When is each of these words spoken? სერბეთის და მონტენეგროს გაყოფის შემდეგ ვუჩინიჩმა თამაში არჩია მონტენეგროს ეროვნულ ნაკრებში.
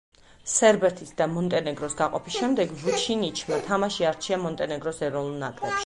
სერბეთის 0.53 1.11
და 1.19 1.27
მონტენეგროს 1.33 1.97
გაყოფის 2.01 2.39
შემდეგ 2.39 2.75
ვუჩინიჩმა 2.85 3.63
თამაში 3.71 4.11
არჩია 4.15 4.45
მონტენეგროს 4.49 5.09
ეროვნულ 5.11 5.43
ნაკრებში. 5.47 5.79